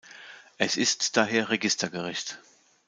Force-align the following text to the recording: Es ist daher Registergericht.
Es 0.57 0.77
ist 0.77 1.15
daher 1.15 1.49
Registergericht. 1.49 2.39